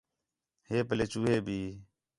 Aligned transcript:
ہِے 0.67 0.77
پَلّے 0.87 1.05
چوہے 1.11 1.37
بھی 1.45 1.59